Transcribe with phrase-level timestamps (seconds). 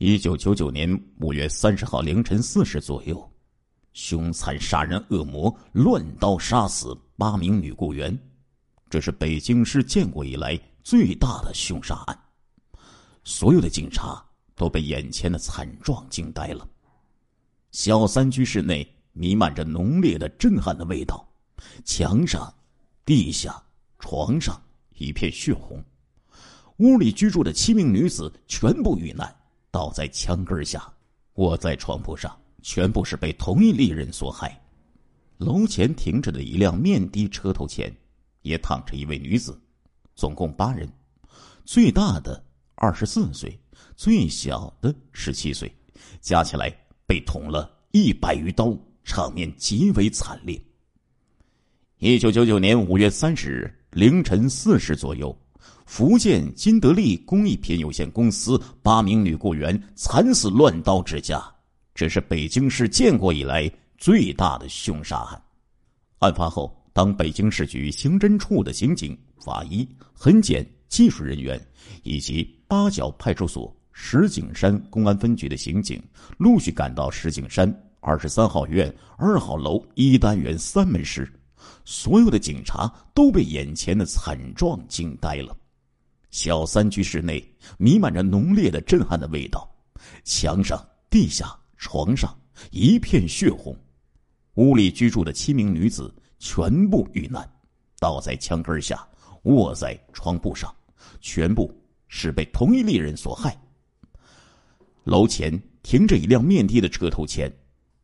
[0.00, 0.88] 一九九九年
[1.18, 3.28] 五月三十号凌晨四时左右，
[3.94, 8.16] 凶残杀人恶魔乱刀杀死八名女雇员，
[8.88, 12.16] 这是北京市建国以来最大的凶杀案。
[13.24, 14.24] 所有的警察
[14.54, 16.64] 都被眼前的惨状惊呆了。
[17.72, 21.28] 小三居室内弥漫着浓烈的震撼的味道，
[21.84, 22.54] 墙上、
[23.04, 23.60] 地下、
[23.98, 24.56] 床上
[24.96, 25.84] 一片血红。
[26.76, 29.34] 屋里居住的七名女子全部遇难，
[29.70, 30.92] 倒在墙根下，
[31.34, 34.60] 卧在床铺上，全部是被同一利刃所害。
[35.36, 37.94] 楼前停着的一辆面的车头前，
[38.42, 39.60] 也躺着一位女子，
[40.14, 40.90] 总共八人，
[41.64, 42.42] 最大的
[42.74, 43.56] 二十四岁，
[43.94, 45.72] 最小的十七岁，
[46.20, 46.74] 加起来
[47.06, 50.60] 被捅了一百余刀，场面极为惨烈。
[51.98, 55.36] 一九九九年五月三十日凌晨四时左右。
[55.88, 61.42] 福建金德利工艺品有限公司八名女雇员惨死乱刀之家，
[61.94, 65.42] 这是北京市建国以来最大的凶杀案。
[66.18, 71.58] 案发后，当北京市局刑侦处的刑警、法医、痕检技术人员
[72.02, 76.00] 以及八角派出所石景山公安分局的刑警
[76.36, 81.26] 陆续赶到石景山二十三号院二号楼一单元三门时，
[81.86, 85.56] 所有的警察都被眼前的惨状惊呆了。
[86.38, 87.44] 小三居室内
[87.78, 89.68] 弥漫着浓烈的震撼的味道，
[90.22, 92.32] 墙上、地下、床上
[92.70, 93.76] 一片血红。
[94.54, 97.44] 屋里居住的七名女子全部遇难，
[97.98, 99.04] 倒在墙根下，
[99.42, 100.72] 卧在床铺上，
[101.20, 103.60] 全部是被同一利刃所害。
[105.02, 107.52] 楼前停着一辆面的的车头前，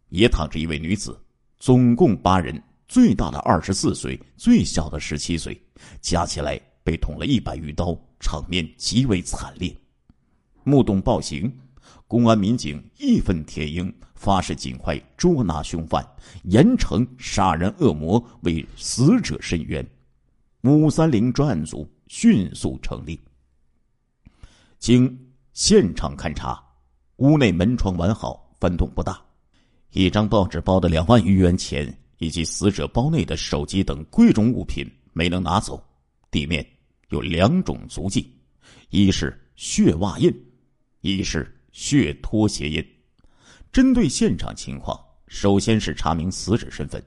[0.08, 1.16] 也躺着一位女子，
[1.58, 5.56] 总共八人，最大的二十四岁，最小的十七岁，
[6.00, 7.98] 加起来被捅了一百余刀。
[8.20, 9.76] 场面极为惨烈，
[10.62, 11.52] 目睹暴行，
[12.08, 16.02] 公安民警义愤填膺，发誓尽快捉拿凶犯，
[16.44, 19.86] 严惩杀人恶魔，为死者伸冤。
[20.62, 23.20] 五三零专案组迅速成立。
[24.78, 25.14] 经
[25.52, 26.64] 现场勘查，
[27.16, 29.22] 屋内门窗完好，翻动不大，
[29.90, 35.78] 一张报纸包的两万余元钱以及死者包内的手机等贵重物品没能拿走，
[36.30, 36.66] 地面。
[37.08, 38.34] 有两种足迹，
[38.90, 40.32] 一是血袜印，
[41.00, 42.84] 一是血拖鞋印。
[43.72, 47.02] 针对现场情况，首先是查明死者身份，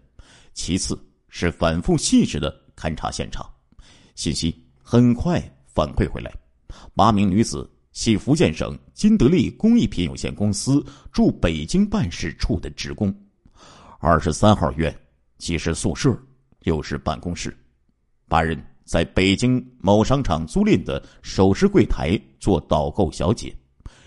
[0.54, 0.98] 其次
[1.30, 3.50] 是反复细致的勘查现场。
[4.16, 6.34] 信息很快反馈回来，
[6.94, 13.16] 八名女子系福建省金德利工艺品有限公司驻北京办事处的职工。
[14.00, 14.96] 二十三号院
[15.38, 16.16] 既是宿舍，
[16.64, 17.56] 又是办公室，
[18.28, 18.62] 八人。
[18.88, 23.54] 在北京某商场租赁的首饰柜台做导购小姐，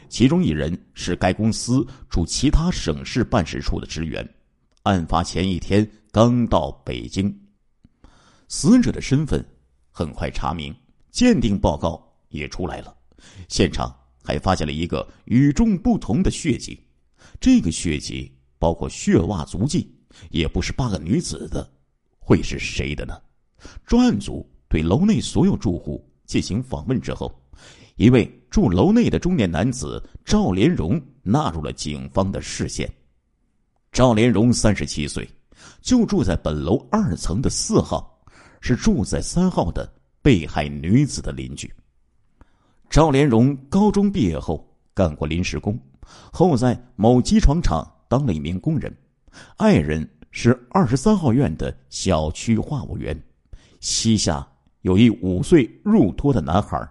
[0.08, 4.26] 其中一人是该公司驻其他省市办事处的职员，
[4.84, 7.30] 案发前一天刚到北京。
[8.48, 9.44] 死者的身份
[9.90, 10.74] 很快查明，
[11.10, 12.96] 鉴定报告也出来了，
[13.48, 16.80] 现场还发现了一个与众不同的血迹，
[17.38, 19.94] 这个血迹包括血袜足迹，
[20.30, 21.70] 也不是八个女子的，
[22.18, 23.20] 会是谁的呢？
[23.84, 24.50] 专案组。
[24.70, 27.34] 对楼内所有住户进行访问之后，
[27.96, 32.88] 一位住楼内的中年男子赵连荣纳入了警方的视线。
[33.90, 35.28] 赵连荣三十七岁，
[35.82, 38.16] 就住在本楼二层的四号，
[38.60, 39.92] 是住在三号的
[40.22, 41.68] 被害女子的邻居。
[42.88, 45.76] 赵连荣高中毕业后干过临时工，
[46.32, 48.96] 后在某机床厂当了一名工人，
[49.56, 53.20] 爱人是二十三号院的小区话务员，
[53.80, 54.46] 膝下。
[54.82, 56.88] 有一五岁入托的男孩，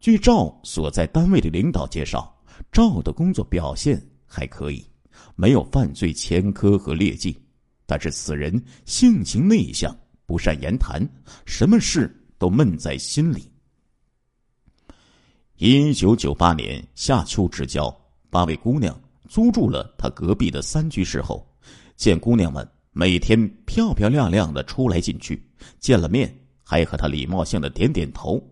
[0.00, 2.34] 据赵所在单位的领导介绍，
[2.72, 4.84] 赵的工作表现还可以，
[5.36, 7.38] 没有犯罪前科和劣迹。
[7.84, 11.06] 但是此人性情内向，不善言谈，
[11.44, 13.50] 什么事都闷在心里。
[15.58, 17.94] 一九九八年夏秋之交，
[18.30, 18.98] 八位姑娘
[19.28, 21.46] 租住了他隔壁的三居室后，
[21.94, 25.46] 见姑娘们每天漂漂亮亮的出来进去，
[25.78, 26.41] 见了面。
[26.72, 28.42] 还和他礼貌性的点点头，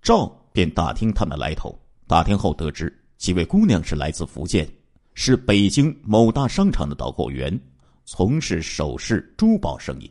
[0.00, 1.78] 赵便打听他们的来头。
[2.06, 4.66] 打听后得知，几位姑娘是来自福建，
[5.12, 7.60] 是北京某大商场的导购员，
[8.06, 10.10] 从事首饰珠宝生意。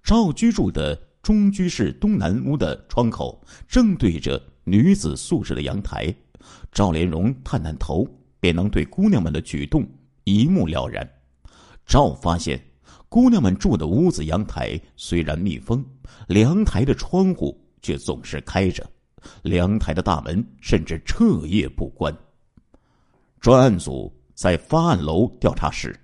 [0.00, 6.14] 赵居住的中居室东南屋的窗口正对着女子宿舍的阳台，
[6.70, 8.06] 赵连荣探探头，
[8.38, 9.84] 便能对姑娘们的举动
[10.22, 11.04] 一目了然。
[11.84, 12.62] 赵发现。
[13.08, 15.84] 姑娘们住的屋子阳台虽然密封，
[16.28, 18.84] 阳台的窗户却总是开着，
[19.44, 22.14] 阳台的大门甚至彻夜不关。
[23.40, 25.98] 专案组在发案楼调查时，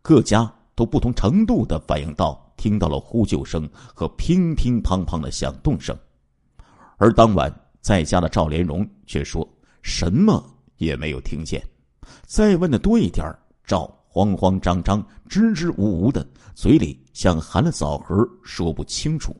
[0.00, 5.98] 各家都不同程度的反映到听到了呼救声和乒乒乓乓的响动声，
[6.96, 9.46] 而当晚在家的赵连荣却说
[9.82, 10.42] 什么
[10.76, 11.60] 也没有听见。
[12.24, 13.26] 再问的多一点
[13.64, 19.36] 赵慌慌张张、支支吾吾的，嘴里像含了枣核，说不清楚。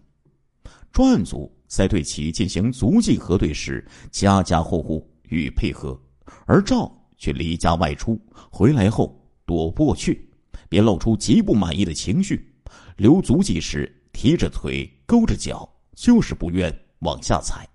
[0.93, 5.99] 专案组在对其进行足迹核对时，家家户户予以配合，
[6.45, 8.21] 而赵却离家外出，
[8.51, 10.31] 回来后躲不过去，
[10.69, 12.47] 便露出极不满意的情绪。
[12.99, 17.67] 留足迹时，提着腿，勾着脚，就是不愿往下踩。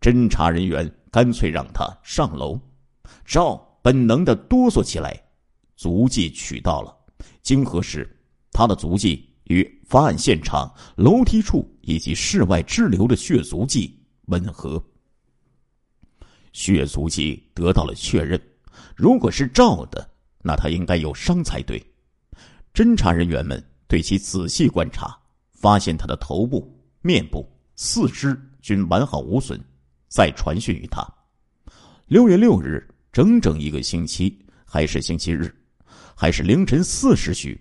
[0.00, 2.56] 侦查人员干脆让他上楼，
[3.24, 5.20] 赵本能的哆嗦起来。
[5.78, 6.92] 足迹取到了，
[7.40, 8.04] 经核实，
[8.50, 13.96] 他的足迹与发案现场楼梯处以及室外滞留的血足迹
[14.26, 14.84] 吻合。
[16.52, 18.42] 血足迹得到了确认，
[18.96, 20.10] 如果是赵的，
[20.42, 21.80] 那他应该有伤才对。
[22.74, 25.16] 侦查人员们对其仔细观察，
[25.52, 29.60] 发现他的头部、面部、四肢均完好无损，
[30.08, 31.06] 再传讯于他。
[32.06, 35.54] 六月六日，整整一个星期，还是星期日。
[36.20, 37.56] 还是凌晨四时许，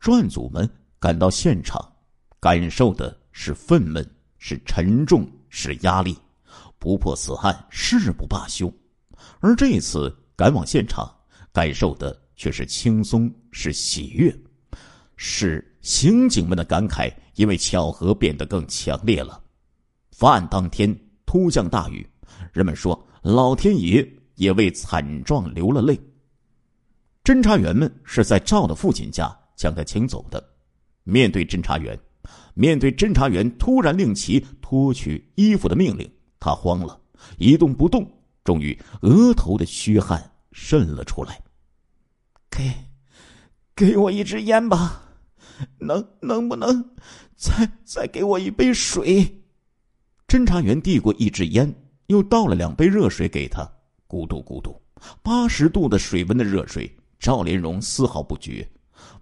[0.00, 0.66] 专案组们
[0.98, 1.78] 赶到现场，
[2.40, 4.02] 感受的是愤懑，
[4.38, 6.16] 是沉重，是压力。
[6.78, 8.72] 不破此案，誓不罢休。
[9.40, 11.14] 而这次赶往现场，
[11.52, 14.34] 感受的却是轻松，是喜悦，
[15.16, 19.38] 是刑警们的感慨，因为巧合变得更强烈了。
[20.12, 22.08] 发案当天突降大雨，
[22.54, 26.00] 人们说老天爷也为惨状流了泪。
[27.28, 30.42] 侦查员们是在赵的父亲家将他请走的。
[31.04, 31.94] 面对侦查员，
[32.54, 36.10] 面对侦查员突然令其脱去衣服的命令，
[36.40, 36.98] 他慌了，
[37.36, 38.10] 一动不动。
[38.44, 41.38] 终于，额头的虚汗渗了出来。
[42.48, 42.72] 给，
[43.76, 45.02] 给我一支烟吧，
[45.80, 46.82] 能能不能
[47.36, 49.42] 再再给我一杯水？
[50.26, 51.74] 侦查员递过一支烟，
[52.06, 53.70] 又倒了两杯热水给他。
[54.08, 54.80] 咕嘟咕嘟，
[55.22, 56.90] 八十度的水温的热水。
[57.18, 58.68] 赵连荣丝毫不觉，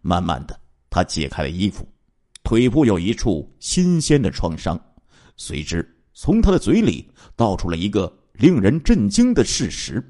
[0.03, 0.59] 慢慢的，
[0.91, 1.87] 他解开了衣服，
[2.43, 4.79] 腿部有一处新鲜的创伤。
[5.37, 10.03] 随之，从他的嘴里道出了一个令人震惊的事实。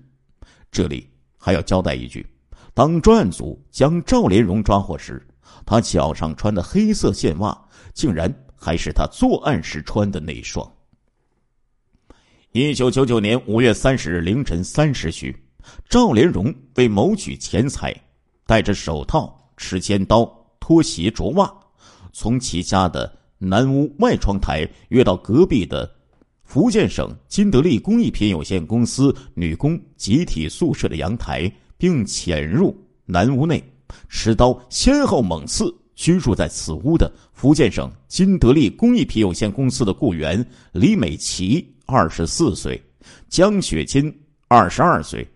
[0.71, 2.27] 这里还要交代一句：
[2.75, 5.25] 当专案组将赵连荣抓获时，
[5.65, 7.57] 他脚上穿的黑色线袜，
[7.95, 10.71] 竟然还是他作案时穿的那双。
[12.53, 15.37] 一九九九年五月三十日凌晨三时许。
[15.89, 17.95] 赵连荣为谋取钱财，
[18.47, 20.25] 戴着手套、持尖刀、
[20.61, 21.53] 拖鞋、着袜，
[22.13, 25.91] 从其家的南屋外窗台跃到隔壁的
[26.45, 33.63] 福建省金德利工艺品有限公司女工集体宿舍的阳台，并潜入南屋内，
[34.09, 42.81] 持刀先后猛刺居住在此屋的福建省金德利工艺品有限公司的雇员李美琪，二十四岁；
[43.29, 44.15] 江雪金，
[44.49, 45.27] 二十二岁。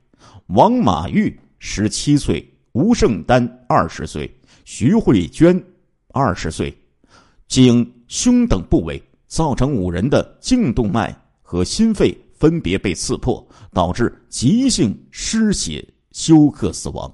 [0.53, 4.29] 王马玉十七岁，吴胜丹二十岁，
[4.65, 5.63] 徐慧娟
[6.09, 6.77] 二十岁，
[7.47, 17.13] 颈、胸等部位造成五人的颈动脉和心肺分别被刺破，导致急性失血休克死亡。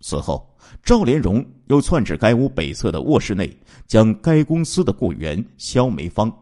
[0.00, 6.32] 此后，赵连荣又窜至该屋北侧的卧室内，将该公司的雇员肖梅芳，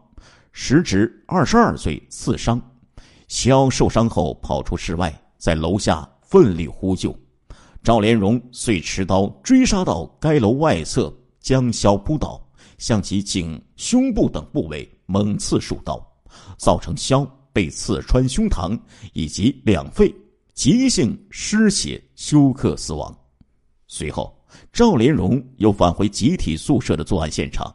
[0.51, 2.61] 时值二十二岁刺伤。
[3.27, 5.11] 肖受伤后跑出室外。
[5.45, 7.15] 在楼下奋力呼救，
[7.83, 12.43] 赵连荣遂持刀追杀到该楼外侧，将肖扑倒，
[12.79, 16.03] 向其颈、胸部等部位猛刺数刀，
[16.57, 17.23] 造成肖
[17.53, 18.75] 被刺穿胸膛
[19.13, 20.11] 以及两肺，
[20.55, 23.15] 急性失血休克死亡。
[23.85, 24.35] 随后，
[24.73, 27.71] 赵连荣又返回集体宿舍的作案现场，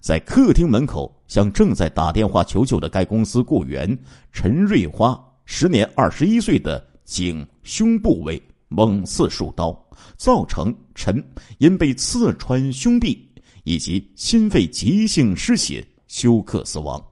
[0.00, 3.98] 在客厅门口向正在打电话求救的该公司雇员
[4.30, 6.86] 陈瑞花，时年二十一岁的。
[7.08, 9.74] 颈、胸部位猛刺数刀，
[10.18, 11.24] 造成陈
[11.56, 13.26] 因被刺穿胸壁
[13.64, 17.02] 以及心肺急性失血休克死亡。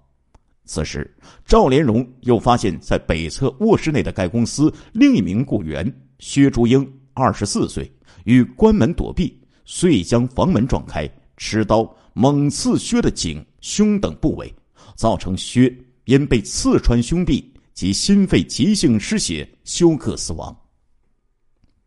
[0.66, 1.10] 此时，
[1.46, 7.90] 赵连荣又发现，在北侧卧室内的该公司另一名雇员薛竹英，二十四岁，
[8.24, 9.34] 欲关门躲避，
[9.64, 14.54] 遂将房门撞开，持刀猛刺薛的颈、胸等部位，
[14.94, 15.74] 造成薛
[16.04, 17.50] 因被刺穿胸壁。
[17.76, 20.56] 及心肺急性失血休克死亡。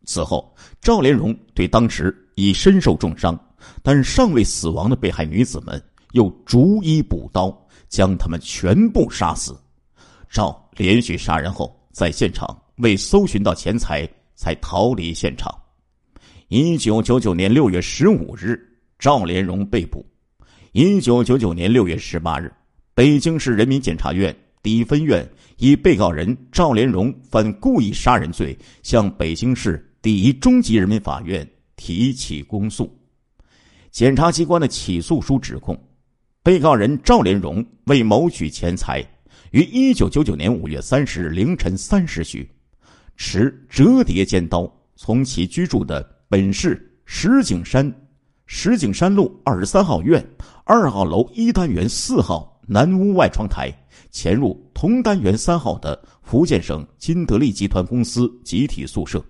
[0.04, 3.38] 此后，赵连荣对当时已身受重伤
[3.82, 5.82] 但尚未死亡的被害女子们，
[6.12, 7.50] 又逐一补刀，
[7.88, 9.54] 将他们全部杀死。
[10.30, 15.52] 赵连续杀人后，在现场未搜寻到钱财才逃离现场。
[16.46, 18.56] 一九九九年六月十五日，
[18.96, 20.06] 赵连荣被捕。
[20.70, 22.52] 一九九九年六月十八日，
[22.94, 25.28] 北京市人民检察院第一分院
[25.60, 32.90] 以被告人赵连荣犯故意杀人罪，向北京市第一中级人民法院提起公诉。
[33.90, 35.78] 检察机关的起诉书指控，
[36.42, 39.06] 被告人赵连荣为谋取钱财，
[39.50, 42.50] 于一九九九年五月三十日凌晨三时许，
[43.16, 47.94] 持折叠尖刀从其居住的本市石景山
[48.46, 50.26] 石景山路二十三号院。
[50.64, 53.70] 二号楼一单元四号南屋外窗台
[54.10, 59.24] 潜入同单元三号的福建省金德利集团公司集体宿舍，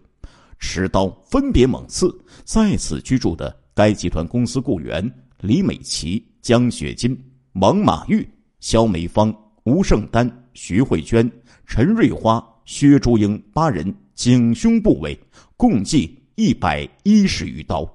[0.58, 2.12] 持刀分别猛刺
[2.44, 7.18] 在此居住的该集团公司雇员李美琪、江雪金、
[7.54, 8.28] 王马玉、
[8.60, 11.30] 肖梅芳、吴胜丹、徐慧娟、
[11.66, 15.18] 陈瑞花、薛珠英八人颈胸部位，
[15.56, 17.88] 共计一百一十余刀，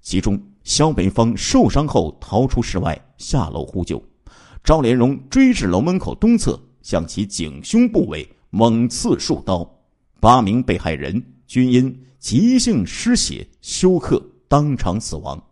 [0.00, 0.40] 其中。
[0.62, 4.00] 肖梅芳受伤后逃出室外，下楼呼救。
[4.62, 9.68] 赵连荣追至楼门口东侧，向其颈胸部位猛刺数刀。
[10.20, 15.42] 八名被害人均因急性失血休克，当场死亡。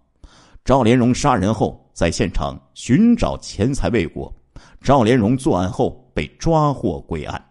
[0.64, 4.30] 赵连荣杀人后在现场寻找钱财未果，
[4.82, 7.42] 赵连荣作案后被抓获归案。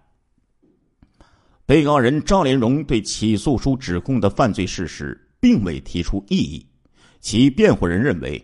[1.66, 6.66] 被告人赵连荣对起诉书指控的犯罪事实并未提出异议。
[7.20, 8.42] 其辩护人认为，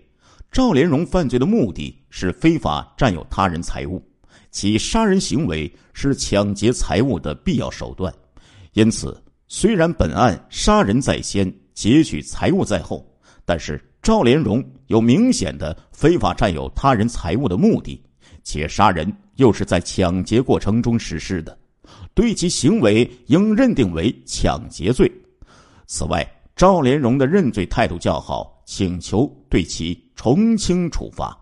[0.53, 3.99] 赵连荣犯罪的目的是非法占有他人财物，
[4.51, 8.13] 其杀人行为是抢劫财物的必要手段。
[8.73, 13.03] 因此，虽然本案杀人在先，劫取财物在后，
[13.45, 17.99] 但是赵连荣有明显的非法占有他人财物的目的，
[18.43, 21.57] 且杀人又是在抢劫过程中实施的，
[22.13, 25.11] 对其行为应认定为抢劫罪。
[25.87, 26.23] 此外，
[26.55, 28.53] 赵连荣的认罪态度较好。
[28.65, 31.37] 请求对其从轻处罚。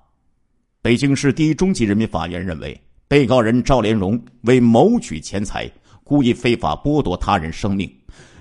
[0.81, 5.69] 北京市第一中级人民法院认为，被告人赵连荣为谋取钱财，
[6.03, 7.91] 故意非法剥夺他人生命，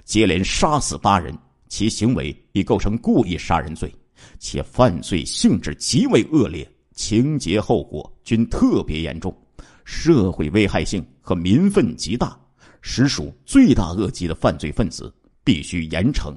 [0.04, 1.36] 接连杀死八人，
[1.68, 3.92] 其行为已构成故意杀人罪，
[4.38, 9.36] 且犯罪性质极为恶劣，情节后果均特别严重，
[9.84, 12.38] 社会危害性和民愤极大，
[12.80, 15.12] 实属罪大恶极的犯罪分子，
[15.44, 16.34] 必须严惩。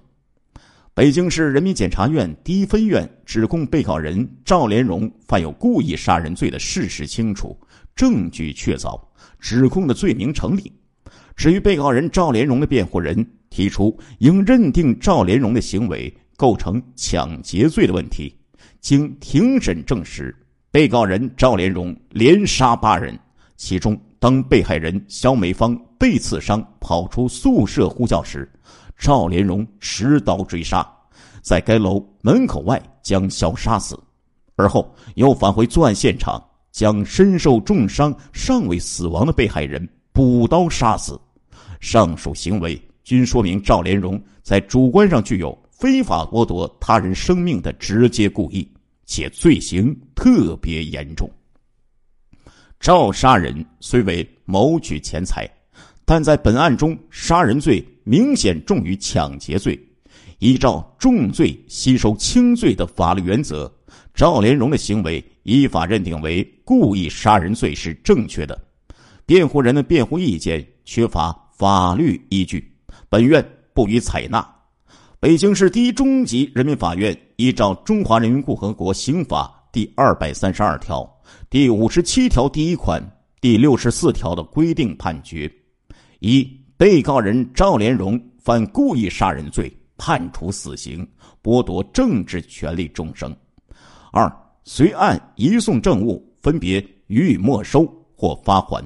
[0.95, 7.59] 北京市人民检察院第一分院指控被告人赵连荣犯有故意杀人罪的事实清楚，
[7.95, 9.01] 证据确凿，
[9.39, 10.71] 指控的罪名成立。
[11.35, 18.37] 至于被告人赵连荣的辩护人提出应认定赵连荣的行为构成抢劫罪的问题，
[18.79, 20.35] 经庭审证实，
[20.69, 23.17] 被告人赵连荣连杀八人，
[23.57, 28.47] 其中当被害人肖梅芳被刺伤跑出宿舍呼叫时。
[28.97, 30.87] 赵连荣持刀追杀，
[31.41, 33.99] 在该楼门口外将肖杀死，
[34.55, 41.19] 而后又返回作案现场，将身受重伤尚未死亡的被害人补刀杀死。
[41.79, 48.65] 上述行为均说明赵连荣在主观上具有非法剥夺他人生命的直接故意，
[49.05, 51.29] 且罪行特别严重。
[52.79, 55.49] 赵杀人虽为谋取钱财，
[56.13, 57.83] 但在本案中，杀人罪。
[58.03, 59.79] 明显重于抢劫罪，
[60.37, 63.73] 依照重罪吸收轻罪的法律原则，
[64.13, 68.63] 赵连荣的行为依法认定为故意杀人罪是正确的。
[69.25, 72.71] 辩护人的辩护意见缺乏法律依据，
[73.09, 73.43] 本院
[73.73, 74.47] 不予采纳。
[75.19, 81.11] 北京市第一中级人民法院依照《中华人民共和国刑法》第二百三十二条、
[81.49, 83.01] 第五十七条第一款、
[83.41, 85.51] 第六十四条的规定判决：
[86.23, 86.59] 一。
[86.75, 91.07] 被告人赵连荣犯故意杀人罪，判处死刑，
[91.41, 93.33] 剥夺政治权利终生。
[94.11, 94.29] 二、
[94.65, 98.83] 随案移送证物，分别予以没收或发还。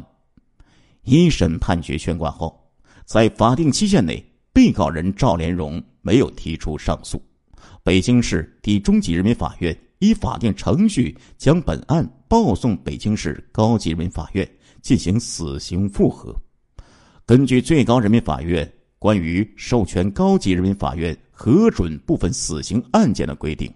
[1.03, 2.69] 一审判决宣告后，
[3.05, 7.19] 在法定期限内，被告人赵连荣没有提出上诉。
[7.83, 14.47] 北京市第中级人民法院依法定程序将本案报送北京市高级人民法院
[14.81, 16.35] 进行死刑复核。
[17.27, 18.65] 根据最高人民法院
[18.97, 23.69] 关于授权高级人民法院核准部分死刑案件的规定，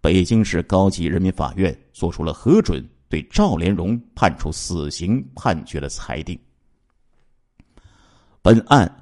[0.00, 6.36] 北京市高级人民法院作出了核准对赵连荣判处死刑判决的裁定。
[8.42, 8.92] 本案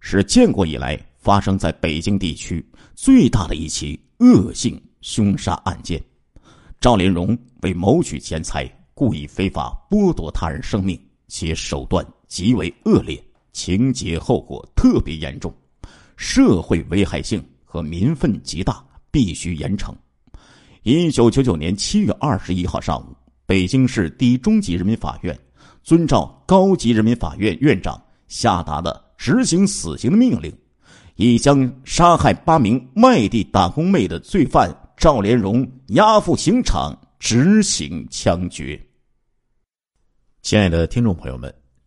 [0.00, 6.02] 是建国以来发生在北京地区最大的一起恶性凶杀案件。
[6.80, 13.22] 赵连荣为谋取钱财，故意非法剥夺他人生命，且手段极为恶劣。
[13.52, 15.54] 情节后果特别严重，
[16.16, 19.94] 社会危害性和民愤极大，必须严惩。
[20.82, 23.16] 一九九九年七月二十一号上午，
[23.46, 25.38] 北京市第一中级人民法院
[25.82, 30.52] 遵照高级人民法院院长下达的执行死刑的命令，
[31.16, 38.80] 已将杀害八名外地打工妹的罪犯赵连荣押赴刑场执行枪决。
[40.40, 41.54] 亲爱的听众朋友们，